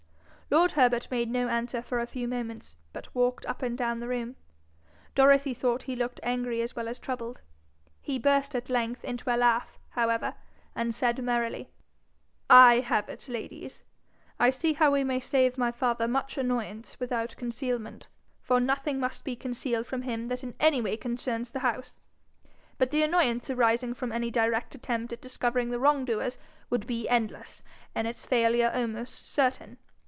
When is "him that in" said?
20.01-20.53